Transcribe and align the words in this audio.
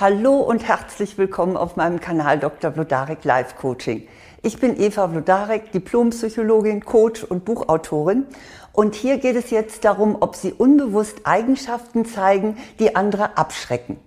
Hallo 0.00 0.36
und 0.36 0.62
herzlich 0.62 1.18
willkommen 1.18 1.56
auf 1.56 1.74
meinem 1.74 1.98
Kanal 1.98 2.38
Dr. 2.38 2.70
Vlodarek 2.70 3.24
Life 3.24 3.56
Coaching. 3.56 4.06
Ich 4.42 4.60
bin 4.60 4.80
Eva 4.80 5.08
Vlodarek, 5.08 5.72
Diplompsychologin, 5.72 6.84
Coach 6.84 7.24
und 7.24 7.44
Buchautorin. 7.44 8.24
Und 8.72 8.94
hier 8.94 9.18
geht 9.18 9.34
es 9.34 9.50
jetzt 9.50 9.84
darum, 9.84 10.18
ob 10.20 10.36
Sie 10.36 10.52
unbewusst 10.52 11.22
Eigenschaften 11.24 12.04
zeigen, 12.04 12.58
die 12.78 12.94
andere 12.94 13.36
abschrecken. 13.36 13.98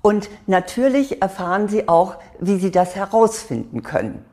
Und 0.00 0.30
natürlich 0.46 1.20
erfahren 1.20 1.68
Sie 1.68 1.88
auch, 1.88 2.16
wie 2.40 2.58
Sie 2.58 2.70
das 2.70 2.96
herausfinden 2.96 3.82
können. 3.82 4.24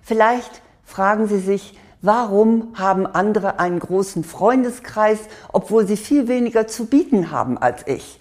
Vielleicht 0.00 0.62
fragen 0.84 1.26
Sie 1.26 1.40
sich, 1.40 1.76
warum 2.02 2.74
haben 2.78 3.04
andere 3.04 3.58
einen 3.58 3.80
großen 3.80 4.22
Freundeskreis, 4.22 5.18
obwohl 5.52 5.88
sie 5.88 5.96
viel 5.96 6.28
weniger 6.28 6.68
zu 6.68 6.86
bieten 6.86 7.32
haben 7.32 7.58
als 7.58 7.84
ich? 7.88 8.20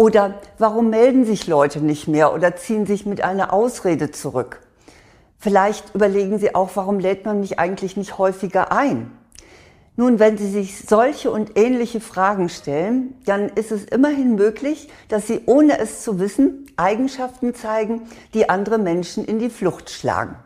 Oder 0.00 0.34
warum 0.58 0.90
melden 0.90 1.24
sich 1.24 1.48
Leute 1.48 1.80
nicht 1.80 2.06
mehr 2.06 2.32
oder 2.32 2.54
ziehen 2.54 2.86
sich 2.86 3.04
mit 3.04 3.20
einer 3.24 3.52
Ausrede 3.52 4.12
zurück? 4.12 4.60
Vielleicht 5.40 5.92
überlegen 5.92 6.38
Sie 6.38 6.54
auch, 6.54 6.70
warum 6.74 7.00
lädt 7.00 7.26
man 7.26 7.40
mich 7.40 7.58
eigentlich 7.58 7.96
nicht 7.96 8.16
häufiger 8.16 8.70
ein? 8.70 9.10
Nun, 9.96 10.20
wenn 10.20 10.38
Sie 10.38 10.48
sich 10.48 10.86
solche 10.86 11.32
und 11.32 11.58
ähnliche 11.58 12.00
Fragen 12.00 12.48
stellen, 12.48 13.14
dann 13.24 13.48
ist 13.48 13.72
es 13.72 13.86
immerhin 13.86 14.36
möglich, 14.36 14.88
dass 15.08 15.26
Sie, 15.26 15.40
ohne 15.46 15.80
es 15.80 16.04
zu 16.04 16.20
wissen, 16.20 16.70
Eigenschaften 16.76 17.52
zeigen, 17.56 18.02
die 18.34 18.48
andere 18.48 18.78
Menschen 18.78 19.24
in 19.24 19.40
die 19.40 19.50
Flucht 19.50 19.90
schlagen. 19.90 20.36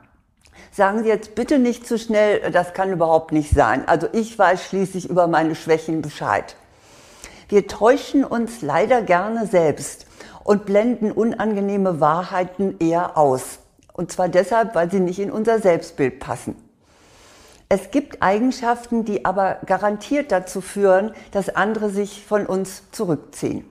Sagen 0.70 1.02
Sie 1.02 1.10
jetzt 1.10 1.34
bitte 1.34 1.58
nicht 1.58 1.86
zu 1.86 1.98
schnell, 1.98 2.50
das 2.52 2.72
kann 2.72 2.90
überhaupt 2.90 3.32
nicht 3.32 3.50
sein. 3.50 3.86
Also 3.86 4.08
ich 4.14 4.38
weiß 4.38 4.64
schließlich 4.64 5.10
über 5.10 5.26
meine 5.26 5.54
Schwächen 5.54 6.00
Bescheid. 6.00 6.56
Wir 7.52 7.66
täuschen 7.66 8.24
uns 8.24 8.62
leider 8.62 9.02
gerne 9.02 9.46
selbst 9.46 10.06
und 10.42 10.64
blenden 10.64 11.12
unangenehme 11.12 12.00
Wahrheiten 12.00 12.76
eher 12.78 13.18
aus. 13.18 13.58
Und 13.92 14.10
zwar 14.10 14.30
deshalb, 14.30 14.74
weil 14.74 14.90
sie 14.90 15.00
nicht 15.00 15.18
in 15.18 15.30
unser 15.30 15.58
Selbstbild 15.58 16.18
passen. 16.18 16.56
Es 17.68 17.90
gibt 17.90 18.22
Eigenschaften, 18.22 19.04
die 19.04 19.26
aber 19.26 19.58
garantiert 19.66 20.32
dazu 20.32 20.62
führen, 20.62 21.12
dass 21.32 21.54
andere 21.54 21.90
sich 21.90 22.24
von 22.24 22.46
uns 22.46 22.84
zurückziehen. 22.90 23.68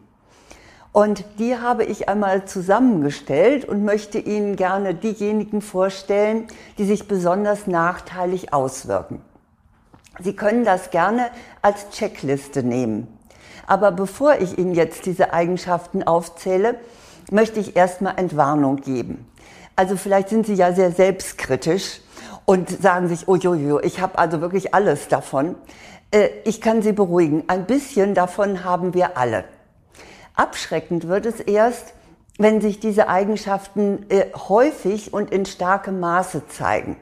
Und 0.91 1.25
die 1.39 1.57
habe 1.57 1.83
ich 1.83 2.07
einmal 2.07 2.45
zusammengestellt 2.45 3.65
und 3.65 3.83
möchte 3.83 4.19
Ihnen 4.19 4.57
gerne 4.57 4.93
diejenigen 4.93 5.63
vorstellen, 5.63 6.45
die 6.77 6.85
sich 6.85 7.07
besonders 7.07 7.65
nachteilig 7.65 8.53
auswirken. 8.53 9.23
Sie 10.19 10.35
können 10.35 10.65
das 10.65 10.91
gerne 10.91 11.31
als 11.63 11.89
Checkliste 11.89 12.61
nehmen. 12.61 13.17
Aber 13.71 13.93
bevor 13.93 14.35
ich 14.41 14.57
Ihnen 14.57 14.75
jetzt 14.75 15.05
diese 15.05 15.31
Eigenschaften 15.31 16.03
aufzähle, 16.03 16.75
möchte 17.31 17.61
ich 17.61 17.77
erstmal 17.77 18.17
Entwarnung 18.17 18.81
geben. 18.81 19.31
Also 19.77 19.95
vielleicht 19.95 20.27
sind 20.27 20.45
Sie 20.45 20.55
ja 20.55 20.73
sehr 20.73 20.91
selbstkritisch 20.91 22.01
und 22.43 22.69
sagen 22.69 23.07
sich, 23.07 23.29
oh 23.29 23.37
jojo, 23.37 23.79
ich 23.79 24.01
habe 24.01 24.17
also 24.19 24.41
wirklich 24.41 24.73
alles 24.73 25.07
davon. 25.07 25.55
Äh, 26.11 26.27
ich 26.43 26.59
kann 26.59 26.81
Sie 26.81 26.91
beruhigen, 26.91 27.45
ein 27.47 27.65
bisschen 27.65 28.13
davon 28.13 28.65
haben 28.65 28.93
wir 28.93 29.17
alle. 29.17 29.45
Abschreckend 30.35 31.07
wird 31.07 31.25
es 31.25 31.39
erst, 31.39 31.93
wenn 32.37 32.59
sich 32.59 32.81
diese 32.81 33.07
Eigenschaften 33.07 34.05
äh, 34.09 34.25
häufig 34.49 35.13
und 35.13 35.31
in 35.31 35.45
starkem 35.45 36.01
Maße 36.01 36.45
zeigen. 36.49 36.97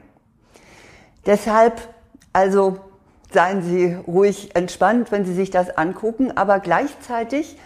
Deshalb 1.26 1.80
also 2.32 2.78
seien 3.32 3.62
Sie 3.62 3.94
ruhig 4.06 4.54
entspannt, 4.54 5.12
wenn 5.12 5.24
Sie 5.24 5.34
sich 5.34 5.50
das 5.50 5.76
angucken, 5.76 6.36
aber 6.36 6.60
gleichzeitig 6.60 7.56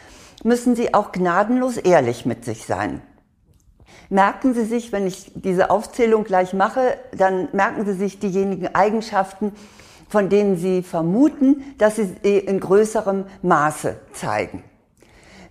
müssen 0.42 0.76
Sie 0.76 0.94
auch 0.94 1.12
gnadenlos 1.12 1.76
ehrlich 1.76 2.26
mit 2.26 2.44
sich 2.44 2.66
sein. 2.66 3.02
Merken 4.10 4.54
Sie 4.54 4.64
sich, 4.64 4.92
wenn 4.92 5.06
ich 5.06 5.32
diese 5.34 5.70
Aufzählung 5.70 6.24
gleich 6.24 6.52
mache, 6.52 6.98
dann 7.16 7.48
merken 7.52 7.84
Sie 7.86 7.94
sich 7.94 8.18
diejenigen 8.18 8.74
Eigenschaften, 8.74 9.52
von 10.08 10.28
denen 10.28 10.56
Sie 10.56 10.82
vermuten, 10.82 11.64
dass 11.78 11.96
sie 11.96 12.38
in 12.38 12.60
größerem 12.60 13.24
Maße 13.42 13.96
zeigen. 14.12 14.62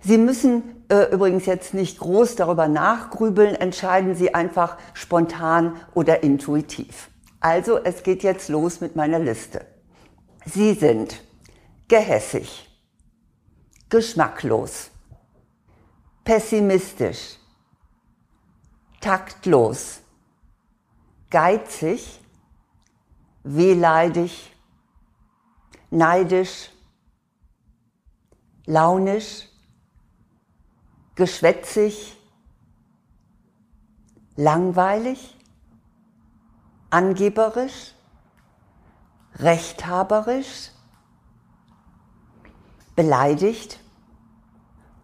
Sie 0.00 0.18
müssen 0.18 0.62
äh, 0.88 1.12
übrigens 1.12 1.46
jetzt 1.46 1.74
nicht 1.74 1.98
groß 1.98 2.36
darüber 2.36 2.68
nachgrübeln, 2.68 3.54
entscheiden 3.54 4.14
Sie 4.14 4.34
einfach 4.34 4.76
spontan 4.92 5.76
oder 5.94 6.22
intuitiv. 6.22 7.08
Also 7.40 7.78
es 7.82 8.02
geht 8.02 8.22
jetzt 8.22 8.48
los 8.48 8.80
mit 8.80 8.96
meiner 8.96 9.18
Liste. 9.18 9.62
Sie 10.46 10.74
sind 10.74 11.22
gehässig, 11.88 12.68
geschmacklos, 13.88 14.90
pessimistisch, 16.22 17.38
taktlos, 19.00 20.00
geizig, 21.30 22.20
wehleidig, 23.42 24.54
neidisch, 25.90 26.70
launisch, 28.66 29.48
geschwätzig, 31.14 32.16
langweilig, 34.36 35.36
angeberisch, 36.90 37.93
rechthaberisch, 39.38 40.70
beleidigt, 42.94 43.80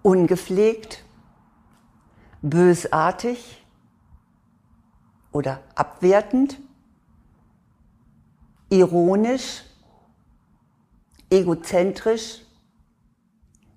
ungepflegt, 0.02 1.04
bösartig 2.42 3.64
oder 5.32 5.62
abwertend, 5.74 6.58
ironisch, 8.68 9.64
egozentrisch, 11.28 12.42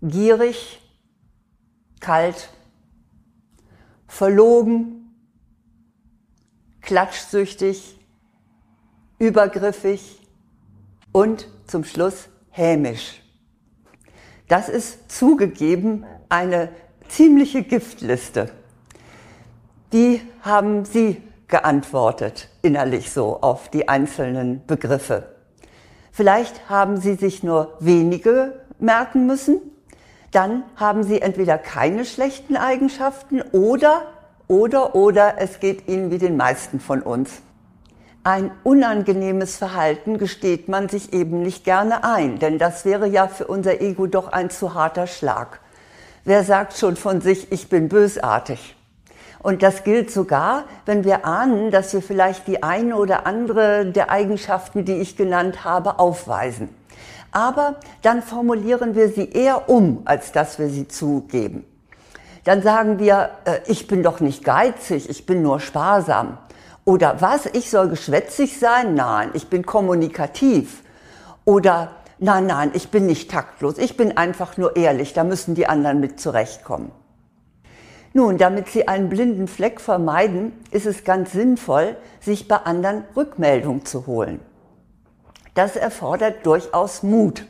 gierig, 0.02 0.82
kalt, 2.00 2.50
verlogen, 4.08 5.16
klatschsüchtig, 6.82 7.98
übergriffig, 9.18 10.23
und 11.14 11.48
zum 11.66 11.86
Schluss 11.86 12.28
hämisch. 12.50 13.22
Das 14.50 14.68
ist 14.68 15.10
zugegeben 15.10 16.06
eine 16.28 16.70
ziemliche 17.08 17.64
Giftliste. 17.64 18.50
Die 19.94 20.22
haben 20.42 20.84
Sie 20.84 21.22
geantwortet, 21.48 22.50
innerlich 22.62 23.12
so, 23.12 23.40
auf 23.42 23.70
die 23.70 23.88
einzelnen 23.88 24.66
Begriffe. 24.66 25.36
Vielleicht 26.12 26.70
haben 26.70 26.98
Sie 26.98 27.14
sich 27.14 27.44
nur 27.44 27.78
wenige 27.80 28.62
merken 28.80 29.28
müssen. 29.28 29.62
Dann 30.32 30.64
haben 30.76 31.04
Sie 31.04 31.22
entweder 31.22 31.58
keine 31.58 32.06
schlechten 32.06 32.58
Eigenschaften 32.58 33.42
oder, 33.42 34.08
oder, 34.48 34.96
oder 34.96 35.36
es 35.38 35.60
geht 35.60 35.88
Ihnen 35.88 36.12
wie 36.12 36.18
den 36.18 36.38
meisten 36.38 36.80
von 36.80 37.02
uns. 37.02 37.42
Ein 38.26 38.52
unangenehmes 38.64 39.58
Verhalten 39.58 40.18
gesteht 40.18 40.70
man 40.70 40.88
sich 40.88 41.12
eben 41.12 41.42
nicht 41.42 41.66
gerne 41.66 42.06
ein, 42.06 42.40
denn 42.40 42.58
das 42.58 42.86
wäre 42.86 43.06
ja 43.06 43.28
für 43.28 43.48
unser 43.48 43.82
Ego 43.82 44.08
doch 44.08 44.32
ein 44.32 44.50
zu 44.50 44.74
harter 44.74 45.08
Schlag. 45.08 45.60
Wer 46.24 46.46
sagt 46.46 46.78
schon 46.78 46.96
von 46.96 47.20
sich, 47.20 47.52
ich 47.52 47.68
bin 47.68 47.90
bösartig? 47.90 48.78
Und 49.40 49.62
das 49.62 49.84
gilt 49.84 50.10
sogar, 50.10 50.64
wenn 50.86 51.04
wir 51.04 51.26
ahnen, 51.26 51.70
dass 51.70 51.92
wir 51.92 52.02
vielleicht 52.02 52.48
die 52.48 52.64
eine 52.64 52.96
oder 52.96 53.28
andere 53.28 53.88
der 53.88 54.10
Eigenschaften, 54.10 54.86
die 54.86 55.02
ich 55.02 55.18
genannt 55.18 55.66
habe, 55.66 56.00
aufweisen. 56.00 56.70
Aber 57.34 57.76
dann 58.04 58.22
formulieren 58.22 58.96
wir 58.96 59.10
sie 59.10 59.32
eher 59.32 59.68
um, 59.68 60.04
als 60.06 60.32
dass 60.32 60.60
wir 60.60 60.70
sie 60.70 60.88
zugeben. 60.88 61.66
Dann 62.46 62.62
sagen 62.62 63.00
wir, 63.00 63.32
äh, 63.44 63.60
ich 63.68 63.88
bin 63.88 64.02
doch 64.02 64.22
nicht 64.22 64.46
geizig, 64.46 65.10
ich 65.10 65.26
bin 65.26 65.42
nur 65.42 65.60
sparsam. 65.60 66.38
Oder 66.86 67.22
was, 67.22 67.46
ich 67.46 67.70
soll 67.70 67.90
geschwätzig 67.90 68.60
sein? 68.60 68.94
Nein, 68.94 69.30
ich 69.34 69.48
bin 69.48 69.66
kommunikativ. 69.66 70.84
Oder 71.46 71.92
nein, 72.20 72.48
nein, 72.48 72.72
ich 72.74 72.90
bin 72.90 73.06
nicht 73.06 73.32
taktlos, 73.32 73.78
ich 73.78 73.98
bin 73.98 74.18
einfach 74.18 74.58
nur 74.58 74.76
ehrlich, 74.76 75.14
da 75.14 75.24
müssen 75.24 75.56
die 75.56 75.68
anderen 75.68 76.00
mit 76.00 76.20
zurechtkommen. 76.20 76.92
Nun, 78.14 78.38
damit 78.38 78.68
Sie 78.68 78.88
einen 78.88 79.10
blinden 79.10 79.48
Fleck 79.48 79.82
vermeiden, 79.82 80.54
ist 80.72 80.86
es 80.86 81.04
ganz 81.04 81.32
sinnvoll, 81.32 81.98
sich 82.22 82.48
bei 82.48 82.58
anderen 82.58 83.06
Rückmeldung 83.16 83.86
zu 83.86 84.06
holen. 84.06 84.40
Das 85.56 85.76
erfordert 85.76 86.46
durchaus 86.46 87.02
Mut. 87.02 87.46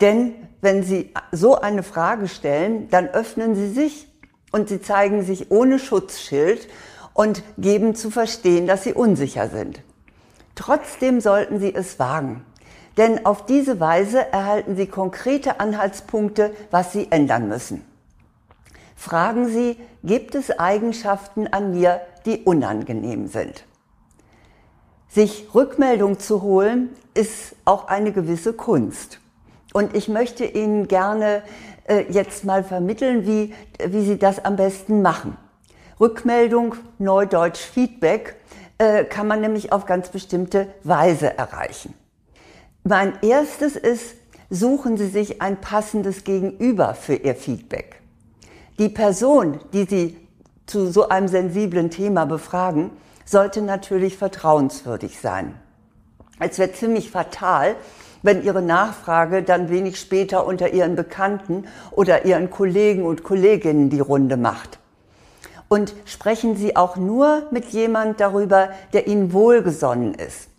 Denn 0.00 0.34
wenn 0.60 0.84
Sie 0.84 1.12
so 1.32 1.56
eine 1.56 1.82
Frage 1.82 2.28
stellen, 2.28 2.88
dann 2.90 3.08
öffnen 3.08 3.56
Sie 3.56 3.68
sich 3.68 4.06
und 4.52 4.68
Sie 4.68 4.80
zeigen 4.80 5.22
sich 5.22 5.50
ohne 5.50 5.80
Schutzschild 5.80 6.68
und 7.14 7.42
geben 7.58 7.94
zu 7.94 8.10
verstehen, 8.10 8.66
dass 8.66 8.84
sie 8.84 8.94
unsicher 8.94 9.48
sind. 9.48 9.82
Trotzdem 10.54 11.20
sollten 11.20 11.60
sie 11.60 11.74
es 11.74 11.98
wagen, 11.98 12.44
denn 12.96 13.24
auf 13.24 13.46
diese 13.46 13.80
Weise 13.80 14.32
erhalten 14.32 14.76
sie 14.76 14.86
konkrete 14.86 15.60
Anhaltspunkte, 15.60 16.54
was 16.70 16.92
sie 16.92 17.10
ändern 17.10 17.48
müssen. 17.48 17.84
fragen 18.94 19.48
Sie, 19.48 19.78
gibt 20.04 20.36
es 20.36 20.56
Eigenschaften 20.58 21.48
an 21.48 21.72
mir, 21.72 22.00
die 22.24 22.42
unangenehm 22.42 23.26
sind? 23.26 23.64
Sich 25.08 25.48
Rückmeldung 25.54 26.18
zu 26.18 26.40
holen, 26.42 26.90
ist 27.14 27.56
auch 27.64 27.88
eine 27.88 28.12
gewisse 28.12 28.52
Kunst. 28.52 29.20
Und 29.72 29.96
ich 29.96 30.08
möchte 30.08 30.44
Ihnen 30.44 30.86
gerne 30.86 31.42
äh, 31.88 32.04
jetzt 32.10 32.44
mal 32.44 32.62
vermitteln, 32.62 33.26
wie, 33.26 33.54
wie 33.84 34.04
Sie 34.04 34.18
das 34.18 34.44
am 34.44 34.56
besten 34.56 35.02
machen. 35.02 35.36
Rückmeldung, 36.02 36.74
Neudeutsch 36.98 37.60
Feedback, 37.60 38.34
äh, 38.78 39.04
kann 39.04 39.28
man 39.28 39.40
nämlich 39.40 39.70
auf 39.70 39.86
ganz 39.86 40.08
bestimmte 40.08 40.66
Weise 40.82 41.38
erreichen. 41.38 41.94
Mein 42.82 43.12
erstes 43.22 43.76
ist, 43.76 44.16
suchen 44.50 44.96
Sie 44.96 45.06
sich 45.06 45.40
ein 45.40 45.60
passendes 45.60 46.24
Gegenüber 46.24 46.94
für 46.94 47.14
Ihr 47.14 47.36
Feedback. 47.36 48.02
Die 48.80 48.88
Person, 48.88 49.60
die 49.72 49.84
Sie 49.84 50.16
zu 50.66 50.90
so 50.90 51.08
einem 51.08 51.28
sensiblen 51.28 51.90
Thema 51.90 52.24
befragen, 52.24 52.90
sollte 53.24 53.62
natürlich 53.62 54.18
vertrauenswürdig 54.18 55.20
sein. 55.20 55.54
Es 56.40 56.58
wird 56.58 56.74
ziemlich 56.74 57.12
fatal, 57.12 57.76
wenn 58.22 58.42
Ihre 58.42 58.60
Nachfrage 58.60 59.44
dann 59.44 59.70
wenig 59.70 60.00
später 60.00 60.46
unter 60.46 60.72
Ihren 60.72 60.96
Bekannten 60.96 61.68
oder 61.92 62.24
Ihren 62.24 62.50
Kollegen 62.50 63.04
und 63.04 63.22
Kolleginnen 63.22 63.88
die 63.88 64.00
Runde 64.00 64.36
macht. 64.36 64.80
Und 65.72 65.94
sprechen 66.04 66.54
Sie 66.54 66.76
auch 66.76 66.96
nur 66.96 67.46
mit 67.50 67.64
jemand 67.70 68.20
darüber, 68.20 68.68
der 68.92 69.06
Ihnen 69.06 69.32
wohlgesonnen 69.32 70.12
ist. 70.12 70.50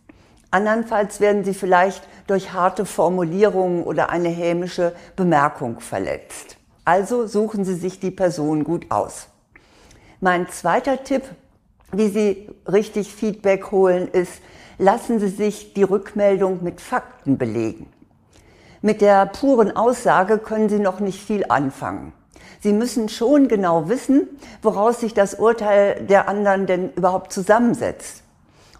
Andernfalls 0.49 1.19
werden 1.19 1.43
Sie 1.43 1.53
vielleicht 1.53 2.01
durch 2.25 2.51
harte 2.51 2.83
Formulierungen 2.83 3.83
oder 3.83 4.09
eine 4.09 4.29
hämische 4.29 4.95
Bemerkung 5.15 5.81
verletzt. 5.81 6.57
Also 6.83 7.27
suchen 7.27 7.63
Sie 7.63 7.75
sich 7.75 7.99
die 7.99 8.09
Person 8.09 8.63
gut 8.63 8.89
aus. 8.89 9.27
Mein 10.19 10.49
zweiter 10.49 11.03
Tipp, 11.03 11.21
wie 11.91 12.09
Sie 12.09 12.49
richtig 12.67 13.13
Feedback 13.13 13.69
holen, 13.69 14.07
ist, 14.07 14.41
lassen 14.79 15.19
Sie 15.19 15.29
sich 15.29 15.75
die 15.75 15.83
Rückmeldung 15.83 16.63
mit 16.63 16.81
Fakten 16.81 17.37
belegen. 17.37 17.85
Mit 18.81 19.01
der 19.01 19.27
puren 19.27 19.75
Aussage 19.75 20.39
können 20.39 20.69
Sie 20.69 20.79
noch 20.79 20.99
nicht 20.99 21.21
viel 21.21 21.45
anfangen. 21.49 22.13
Sie 22.61 22.73
müssen 22.73 23.09
schon 23.09 23.47
genau 23.47 23.89
wissen, 23.89 24.27
woraus 24.61 24.99
sich 24.99 25.13
das 25.13 25.35
Urteil 25.35 26.03
der 26.05 26.27
anderen 26.27 26.65
denn 26.65 26.91
überhaupt 26.93 27.33
zusammensetzt. 27.33 28.23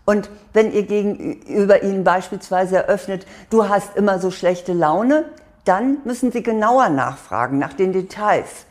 Und 0.06 0.30
wenn 0.52 0.74
ihr 0.74 0.84
gegenüber 0.84 1.84
ihnen 1.84 2.04
beispielsweise 2.04 2.78
eröffnet, 2.78 3.26
du 3.50 3.70
hast 3.70 3.96
immer 3.96 4.20
so 4.20 4.32
schlechte 4.32 4.74
Laune, 4.74 5.26
dann 5.66 6.00
müssen 6.04 6.32
Sie 6.32 6.44
genauer 6.44 6.90
nachfragen 6.90 7.58
nach 7.58 7.74
den 7.74 7.94
Details. 7.94 8.66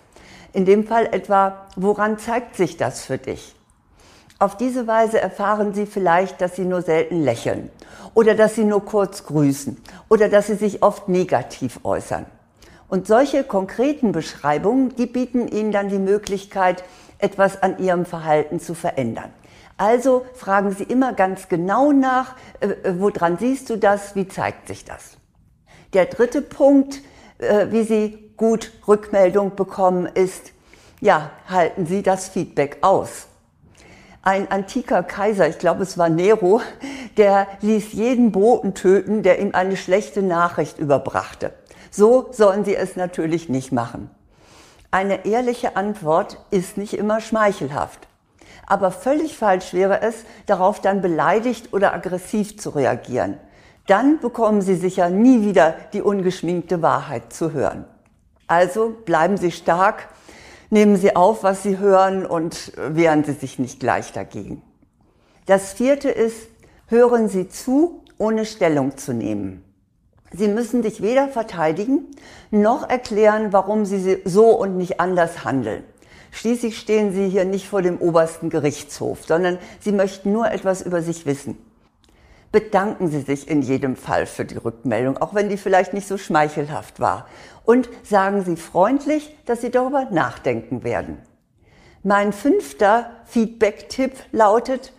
In 0.53 0.67
dem 0.67 0.87
Fall 0.87 1.07
etwa, 1.13 1.67
woran 1.77 2.19
zeigt 2.19 2.57
sich 2.57 2.77
das 2.77 3.03
für 3.03 3.17
dich? 3.17 3.55
Auf 4.39 4.57
diese 4.57 4.87
Weise 4.87 5.21
erfahren 5.21 5.73
Sie 5.73 5.87
vielleicht, 5.87 6.41
dass 6.41 6.57
Sie 6.57 6.65
nur 6.65 6.83
selten 6.83 7.23
lächeln 7.23 7.71
oder 8.13 8.35
dass 8.35 8.55
Sie 8.55 8.65
nur 8.65 8.85
kurz 8.85 9.25
grüßen 9.25 9.81
oder 10.09 10.29
dass 10.29 10.49
Sie 10.49 10.57
sich 10.57 10.83
oft 10.83 11.09
negativ 11.09 11.81
äußern. 11.85 12.27
Und 12.93 13.07
solche 13.07 13.43
konkreten 13.43 14.13
Beschreibungen, 14.13 14.95
die 14.97 15.07
bieten 15.07 15.49
Ihnen 15.49 15.73
dann 15.73 15.89
die 15.89 15.99
Möglichkeit, 15.99 16.85
etwas 17.17 17.63
an 17.63 17.79
Ihrem 17.79 18.05
Verhalten 18.05 18.61
zu 18.61 18.75
verändern. 18.75 19.33
Also 19.79 20.27
fragen 20.35 20.73
Sie 20.73 20.85
immer 20.85 21.15
ganz 21.15 21.49
genau 21.49 21.93
nach, 21.93 22.37
äh, 22.61 22.67
äh, 22.67 23.01
woran 23.01 23.39
siehst 23.39 23.71
du 23.71 23.79
das, 23.79 24.15
wie 24.15 24.29
zeigt 24.29 24.69
sich 24.69 24.85
das? 24.85 25.17
Der 25.95 26.05
dritte 26.05 26.43
Punkt, 26.43 27.01
äh, 27.39 27.69
wie 27.71 27.85
Sie 27.85 28.35
gut 28.37 28.71
Rückmeldung 28.87 29.57
bekommen, 29.57 30.05
ist, 30.05 30.53
ja, 31.01 31.31
halten 31.49 31.87
Sie 31.87 32.03
das 32.03 32.29
Feedback 32.29 32.77
aus. 32.83 33.27
Ein 34.21 34.51
antiker 34.51 35.03
Kaiser, 35.03 35.49
ich 35.49 35.59
glaube 35.59 35.85
es 35.85 35.97
war 35.97 36.11
Nero, 36.11 36.61
der 37.17 37.47
ließ 37.63 37.95
jeden 37.95 38.33
Boten 38.33 38.75
töten, 38.75 39.23
der 39.23 39.41
ihm 39.41 39.55
eine 39.55 39.79
schlechte 39.79 40.21
Nachricht 40.21 40.79
überbrachte. 40.79 41.55
So 41.95 42.29
sollen 42.33 42.65
sie 42.65 42.75
es 42.75 42.97
natürlich 42.97 43.51
nicht 43.51 43.71
machen. 43.71 44.11
Eine 44.91 45.27
ehrliche 45.27 45.77
Antwort 45.77 46.39
ist 46.51 46.79
nicht 46.79 46.95
immer 46.95 47.21
schmeichelhaft. 47.21 48.09
Aber 48.67 48.91
völlig 48.91 49.37
falsch 49.37 49.75
wäre 49.75 50.01
es, 50.01 50.25
darauf 50.47 50.81
dann 50.81 51.03
beleidigt 51.03 51.75
oder 51.75 51.93
aggressiv 51.93 52.59
zu 52.59 52.71
reagieren. 52.71 53.37
Dann 53.87 54.21
bekommen 54.21 54.63
Sie 54.63 54.77
sicher 54.77 55.11
nie 55.11 55.45
wieder 55.45 55.75
die 55.93 56.01
ungeschminkte 56.01 56.81
Wahrheit 56.81 57.33
zu 57.33 57.53
hören. 57.53 57.85
Also 58.47 58.95
bleiben 59.05 59.37
Sie 59.37 59.51
stark, 59.51 60.09
nehmen 60.71 60.97
Sie 60.97 61.15
auf, 61.15 61.43
was 61.43 61.63
Sie 61.63 61.79
hören 61.79 62.25
und 62.25 62.73
wehren 62.77 63.25
Sie 63.25 63.33
sich 63.33 63.59
nicht 63.59 63.81
gleich 63.81 64.13
dagegen. 64.13 64.63
Das 65.45 65.73
vierte 65.73 66.09
ist, 66.09 66.49
hören 66.87 67.29
Sie 67.29 67.49
zu, 67.49 68.03
ohne 68.17 68.47
Stellung 68.47 68.97
zu 68.97 69.13
nehmen. 69.13 69.65
Sie 70.33 70.49
müssen 70.49 70.83
sich 70.83 71.03
weder 71.03 71.29
verteidigen 71.29 72.07
noch 72.51 72.89
erklären, 72.89 73.53
warum 73.53 73.85
Sie 73.85 74.19
so 74.25 74.51
und 74.51 74.77
nicht 74.77 75.01
anders 75.01 75.45
handeln. 75.45 75.85
Schließlich 76.31 76.79
stehen 76.79 77.13
Sie 77.13 77.29
hier 77.29 77.45
nicht 77.45 77.69
vor 77.69 77.83
dem 77.83 77.99
obersten 77.99 78.49
Gerichtshof, 78.49 79.25
sondern 79.27 79.59
Sie 79.81 79.93
möchten 79.93 80.33
nur 80.33 80.51
etwas 80.51 80.81
über 80.81 81.03
sich 81.03 81.27
wissen. 81.27 81.59
Bedanken 82.51 83.09
Sie 83.09 83.21
sich 83.21 83.49
in 83.49 83.63
jedem 83.63 83.97
Fall 83.97 84.27
für 84.27 84.45
die 84.45 84.57
Rückmeldung, 84.57 85.19
auch 85.19 85.35
wenn 85.35 85.49
die 85.49 85.57
vielleicht 85.57 85.95
nicht 85.95 86.07
so 86.07 86.19
schmeichelhaft 86.19 87.01
war 87.01 87.27
und 87.65 87.89
sagen 88.03 88.45
Sie 88.45 88.57
freundlich, 88.57 89.37
dass 89.47 89.61
Sie 89.61 89.71
darüber 89.71 90.07
nachdenken 90.11 90.85
werden. 90.85 91.19
Mein 92.03 92.33
fünfter 92.33 93.11
Feedback-Tipp 93.27 94.13
lautet, 94.33 94.93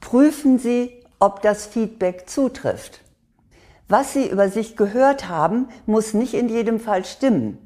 prüfen 0.00 0.58
Sie, 0.58 0.92
ob 1.18 1.42
das 1.42 1.66
Feedback 1.66 2.28
zutrifft. 2.28 3.01
Was 3.88 4.12
Sie 4.12 4.28
über 4.28 4.48
sich 4.48 4.76
gehört 4.76 5.28
haben, 5.28 5.68
muss 5.86 6.14
nicht 6.14 6.34
in 6.34 6.48
jedem 6.48 6.80
Fall 6.80 7.04
stimmen. 7.04 7.58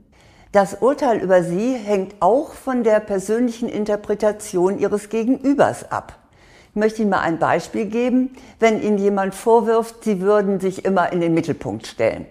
Das 0.52 0.74
Urteil 0.80 1.18
über 1.18 1.42
Sie 1.42 1.74
hängt 1.74 2.16
auch 2.20 2.52
von 2.52 2.82
der 2.82 3.00
persönlichen 3.00 3.68
Interpretation 3.68 4.78
Ihres 4.78 5.08
Gegenübers 5.08 5.90
ab. 5.90 6.18
Ich 6.70 6.76
möchte 6.76 7.02
Ihnen 7.02 7.10
mal 7.10 7.20
ein 7.20 7.38
Beispiel 7.38 7.86
geben. 7.86 8.36
Wenn 8.58 8.82
Ihnen 8.82 8.98
jemand 8.98 9.34
vorwirft, 9.34 10.04
Sie 10.04 10.20
würden 10.20 10.60
sich 10.60 10.84
immer 10.84 11.12
in 11.12 11.20
den 11.20 11.34
Mittelpunkt 11.34 11.86
stellen 11.86 12.26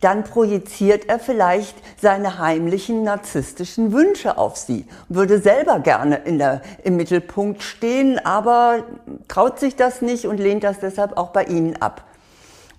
dann 0.00 0.24
projiziert 0.24 1.08
er 1.08 1.18
vielleicht 1.18 1.76
seine 2.00 2.38
heimlichen 2.38 3.02
narzisstischen 3.02 3.92
Wünsche 3.92 4.38
auf 4.38 4.56
sie, 4.56 4.86
würde 5.08 5.38
selber 5.38 5.78
gerne 5.80 6.20
der, 6.26 6.62
im 6.84 6.96
Mittelpunkt 6.96 7.62
stehen, 7.62 8.18
aber 8.24 8.84
traut 9.28 9.60
sich 9.60 9.76
das 9.76 10.00
nicht 10.00 10.26
und 10.26 10.38
lehnt 10.38 10.64
das 10.64 10.80
deshalb 10.80 11.16
auch 11.16 11.28
bei 11.28 11.44
Ihnen 11.44 11.80
ab. 11.80 12.04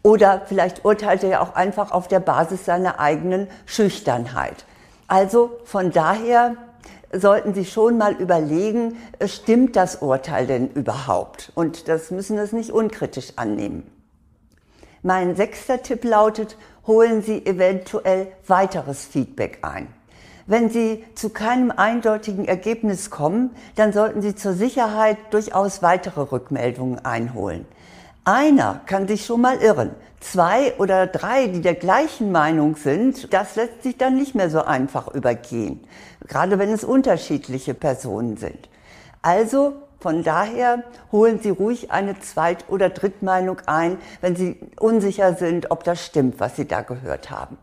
Oder 0.04 0.42
vielleicht 0.46 0.84
urteilt 0.84 1.24
er 1.24 1.30
ja 1.30 1.42
auch 1.42 1.56
einfach 1.56 1.92
auf 1.92 2.08
der 2.08 2.20
Basis 2.20 2.66
seiner 2.66 3.00
eigenen 3.00 3.48
Schüchternheit. 3.66 4.66
Also 5.08 5.52
von 5.66 5.92
daher 5.92 6.56
sollten 7.14 7.54
Sie 7.54 7.66
schon 7.66 7.98
mal 7.98 8.14
überlegen, 8.14 8.98
stimmt 9.26 9.76
das 9.76 9.98
Urteil 9.98 10.48
denn 10.48 10.70
überhaupt? 10.70 11.52
Und 11.56 11.88
das 11.88 12.10
müssen 12.12 12.44
Sie 12.46 12.56
nicht 12.56 12.72
unkritisch 12.72 13.34
annehmen. 13.36 13.90
Mein 15.04 15.36
sechster 15.36 15.82
Tipp 15.82 16.04
lautet, 16.04 16.58
holen 16.88 17.22
Sie 17.22 17.46
eventuell 17.46 18.28
weiteres 18.48 19.06
Feedback 19.06 19.60
ein. 19.64 19.88
Wenn 20.48 20.70
Sie 20.70 21.04
zu 21.16 21.30
keinem 21.30 21.72
eindeutigen 21.72 22.46
Ergebnis 22.46 23.10
kommen, 23.10 23.52
dann 23.76 23.94
sollten 23.94 24.22
Sie 24.22 24.36
zur 24.36 24.54
Sicherheit 24.54 25.18
durchaus 25.32 25.82
weitere 25.82 26.22
Rückmeldungen 26.22 27.04
einholen. 27.06 27.66
Einer 28.24 28.82
kann 28.86 29.08
sich 29.08 29.26
schon 29.26 29.42
mal 29.42 29.58
irren. 29.58 29.96
Zwei 30.20 30.76
oder 30.78 31.08
drei, 31.08 31.48
die 31.48 31.62
der 31.62 31.74
gleichen 31.74 32.32
Meinung 32.32 32.76
sind, 32.76 33.34
das 33.34 33.56
lässt 33.56 33.82
sich 33.82 33.98
dann 33.98 34.16
nicht 34.16 34.36
mehr 34.36 34.52
so 34.52 34.62
einfach 34.62 35.08
übergehen. 35.08 35.88
Gerade 36.28 36.60
wenn 36.60 36.70
es 36.70 36.84
unterschiedliche 36.84 37.74
Personen 37.74 38.38
sind. 38.38 38.70
Also 39.24 39.74
von 40.00 40.24
daher 40.24 40.84
holen 41.12 41.40
Sie 41.42 41.50
ruhig 41.50 41.92
eine 41.92 42.20
Zweit- 42.20 42.66
oder 42.70 42.90
Drittmeinung 42.90 43.62
ein, 43.66 43.98
wenn 44.22 44.36
Sie 44.36 44.60
unsicher 44.80 45.34
sind, 45.34 45.72
ob 45.72 45.84
das 45.84 46.06
stimmt, 46.06 46.40
was 46.40 46.56
Sie 46.56 46.68
da 46.68 46.82
gehört 46.82 47.32
haben. 47.32 47.58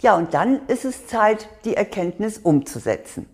Ja, 0.00 0.16
und 0.16 0.34
dann 0.34 0.60
ist 0.66 0.84
es 0.84 1.06
Zeit, 1.06 1.48
die 1.64 1.76
Erkenntnis 1.76 2.38
umzusetzen. 2.38 3.26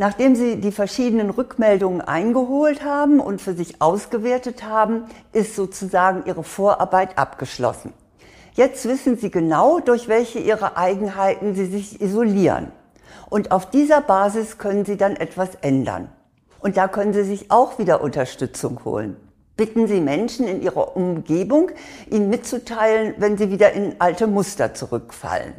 Nachdem 0.00 0.34
Sie 0.34 0.56
die 0.56 0.72
verschiedenen 0.72 1.28
Rückmeldungen 1.28 2.00
eingeholt 2.00 2.82
haben 2.82 3.20
und 3.20 3.42
für 3.42 3.52
sich 3.52 3.82
ausgewertet 3.82 4.62
haben, 4.62 5.04
ist 5.34 5.54
sozusagen 5.54 6.24
Ihre 6.24 6.42
Vorarbeit 6.42 7.18
abgeschlossen. 7.18 7.92
Jetzt 8.54 8.88
wissen 8.88 9.18
Sie 9.18 9.30
genau, 9.30 9.78
durch 9.78 10.08
welche 10.08 10.38
Ihrer 10.38 10.78
Eigenheiten 10.78 11.54
Sie 11.54 11.66
sich 11.66 12.00
isolieren. 12.00 12.72
Und 13.28 13.52
auf 13.52 13.68
dieser 13.68 14.00
Basis 14.00 14.56
können 14.56 14.86
Sie 14.86 14.96
dann 14.96 15.16
etwas 15.16 15.50
ändern. 15.60 16.08
Und 16.60 16.78
da 16.78 16.88
können 16.88 17.12
Sie 17.12 17.24
sich 17.24 17.50
auch 17.50 17.78
wieder 17.78 18.00
Unterstützung 18.00 18.82
holen. 18.86 19.18
Bitten 19.58 19.86
Sie 19.86 20.00
Menschen 20.00 20.48
in 20.48 20.62
Ihrer 20.62 20.96
Umgebung, 20.96 21.72
Ihnen 22.10 22.30
mitzuteilen, 22.30 23.16
wenn 23.18 23.36
Sie 23.36 23.50
wieder 23.50 23.74
in 23.74 23.96
alte 23.98 24.28
Muster 24.28 24.72
zurückfallen. 24.72 25.52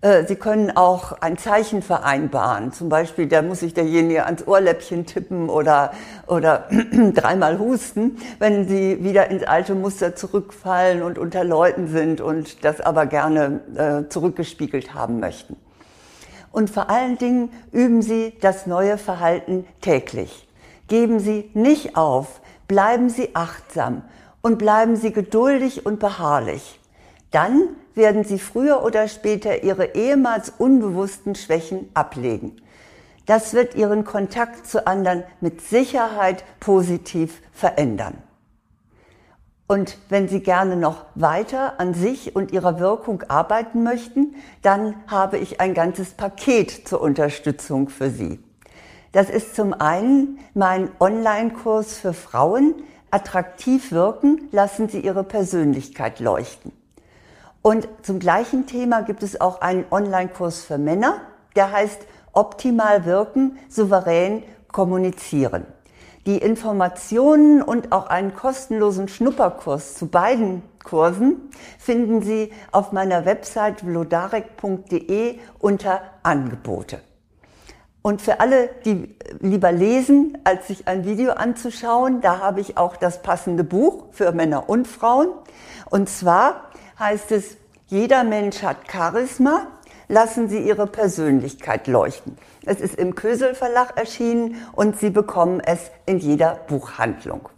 Äh, 0.00 0.26
Sie 0.26 0.36
können 0.36 0.76
auch 0.76 1.12
ein 1.20 1.38
Zeichen 1.38 1.82
vereinbaren. 1.82 2.72
Zum 2.72 2.88
Beispiel, 2.88 3.26
da 3.26 3.42
muss 3.42 3.60
sich 3.60 3.74
derjenige 3.74 4.24
ans 4.24 4.46
Ohrläppchen 4.46 5.06
tippen 5.06 5.48
oder, 5.48 5.92
oder 6.26 6.68
dreimal 7.14 7.58
husten, 7.58 8.18
wenn 8.38 8.68
Sie 8.68 9.02
wieder 9.02 9.28
ins 9.30 9.42
alte 9.42 9.74
Muster 9.74 10.14
zurückfallen 10.14 11.02
und 11.02 11.18
unter 11.18 11.42
Leuten 11.42 11.88
sind 11.88 12.20
und 12.20 12.64
das 12.64 12.80
aber 12.80 13.06
gerne 13.06 13.60
äh, 13.74 14.08
zurückgespiegelt 14.08 14.94
haben 14.94 15.18
möchten. 15.18 15.56
Und 16.52 16.70
vor 16.70 16.90
allen 16.90 17.18
Dingen 17.18 17.50
üben 17.72 18.00
Sie 18.00 18.34
das 18.40 18.66
neue 18.66 18.98
Verhalten 18.98 19.66
täglich. 19.80 20.48
Geben 20.86 21.18
Sie 21.18 21.50
nicht 21.54 21.96
auf, 21.96 22.40
bleiben 22.68 23.10
Sie 23.10 23.34
achtsam 23.34 24.02
und 24.42 24.58
bleiben 24.58 24.96
Sie 24.96 25.12
geduldig 25.12 25.84
und 25.84 25.98
beharrlich. 25.98 26.80
Dann 27.30 27.76
werden 27.98 28.24
Sie 28.24 28.38
früher 28.38 28.82
oder 28.82 29.08
später 29.08 29.62
Ihre 29.62 29.94
ehemals 29.94 30.48
unbewussten 30.56 31.34
Schwächen 31.34 31.90
ablegen. 31.92 32.56
Das 33.26 33.52
wird 33.52 33.74
Ihren 33.74 34.04
Kontakt 34.04 34.66
zu 34.66 34.86
anderen 34.86 35.22
mit 35.42 35.60
Sicherheit 35.60 36.44
positiv 36.60 37.42
verändern. 37.52 38.14
Und 39.66 39.98
wenn 40.08 40.28
Sie 40.28 40.40
gerne 40.40 40.76
noch 40.76 41.04
weiter 41.14 41.78
an 41.78 41.92
sich 41.92 42.34
und 42.34 42.52
Ihrer 42.52 42.80
Wirkung 42.80 43.22
arbeiten 43.28 43.82
möchten, 43.82 44.34
dann 44.62 44.94
habe 45.08 45.36
ich 45.36 45.60
ein 45.60 45.74
ganzes 45.74 46.12
Paket 46.12 46.88
zur 46.88 47.02
Unterstützung 47.02 47.90
für 47.90 48.08
Sie. 48.08 48.40
Das 49.12 49.28
ist 49.28 49.54
zum 49.54 49.74
einen 49.74 50.38
mein 50.54 50.88
Online-Kurs 50.98 51.98
für 51.98 52.14
Frauen. 52.14 52.76
Attraktiv 53.10 53.92
wirken, 53.92 54.48
lassen 54.52 54.88
Sie 54.88 55.00
Ihre 55.00 55.24
Persönlichkeit 55.24 56.18
leuchten. 56.20 56.77
Und 57.68 57.86
zum 58.00 58.18
gleichen 58.18 58.64
Thema 58.64 59.02
gibt 59.02 59.22
es 59.22 59.42
auch 59.42 59.60
einen 59.60 59.84
Online-Kurs 59.90 60.64
für 60.64 60.78
Männer, 60.78 61.20
der 61.54 61.70
heißt 61.70 62.00
Optimal 62.32 63.04
wirken, 63.04 63.58
souverän 63.68 64.42
kommunizieren. 64.72 65.66
Die 66.24 66.38
Informationen 66.38 67.60
und 67.60 67.92
auch 67.92 68.06
einen 68.06 68.34
kostenlosen 68.34 69.08
Schnupperkurs 69.08 69.96
zu 69.96 70.06
beiden 70.06 70.62
Kursen 70.82 71.50
finden 71.78 72.22
Sie 72.22 72.54
auf 72.72 72.92
meiner 72.92 73.26
Website 73.26 73.80
vlodarek.de 73.80 75.38
unter 75.58 76.00
Angebote. 76.22 77.02
Und 78.00 78.22
für 78.22 78.40
alle, 78.40 78.70
die 78.86 79.14
lieber 79.40 79.72
lesen, 79.72 80.38
als 80.44 80.68
sich 80.68 80.88
ein 80.88 81.04
Video 81.04 81.32
anzuschauen, 81.32 82.22
da 82.22 82.38
habe 82.38 82.62
ich 82.62 82.78
auch 82.78 82.96
das 82.96 83.20
passende 83.20 83.64
Buch 83.64 84.04
für 84.12 84.32
Männer 84.32 84.70
und 84.70 84.88
Frauen. 84.88 85.28
Und 85.90 86.08
zwar 86.08 86.67
heißt 86.98 87.32
es, 87.32 87.56
jeder 87.86 88.24
Mensch 88.24 88.62
hat 88.62 88.90
Charisma, 88.90 89.68
lassen 90.08 90.48
Sie 90.48 90.58
Ihre 90.58 90.86
Persönlichkeit 90.86 91.86
leuchten. 91.86 92.36
Es 92.64 92.80
ist 92.80 92.96
im 92.96 93.14
Kösel 93.14 93.54
Verlag 93.54 93.96
erschienen 93.96 94.56
und 94.72 94.98
Sie 94.98 95.10
bekommen 95.10 95.60
es 95.60 95.90
in 96.06 96.18
jeder 96.18 96.54
Buchhandlung. 96.68 97.48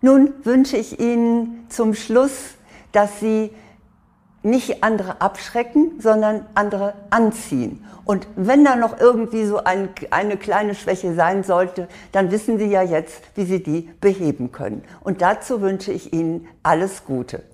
Nun 0.00 0.34
wünsche 0.44 0.76
ich 0.76 0.98
Ihnen 0.98 1.66
zum 1.68 1.94
Schluss, 1.94 2.54
dass 2.90 3.20
Sie 3.20 3.50
nicht 4.42 4.82
andere 4.82 5.20
abschrecken, 5.20 6.00
sondern 6.00 6.46
andere 6.54 6.94
anziehen. 7.10 7.84
Und 8.04 8.26
wenn 8.34 8.64
da 8.64 8.74
noch 8.74 8.98
irgendwie 8.98 9.44
so 9.44 9.62
ein, 9.62 9.90
eine 10.10 10.36
kleine 10.36 10.74
Schwäche 10.74 11.14
sein 11.14 11.44
sollte, 11.44 11.86
dann 12.10 12.32
wissen 12.32 12.58
Sie 12.58 12.66
ja 12.66 12.82
jetzt, 12.82 13.22
wie 13.36 13.44
Sie 13.44 13.62
die 13.62 13.88
beheben 14.00 14.50
können. 14.50 14.82
Und 15.00 15.22
dazu 15.22 15.60
wünsche 15.60 15.92
ich 15.92 16.12
Ihnen 16.12 16.48
alles 16.64 17.04
Gute. 17.04 17.44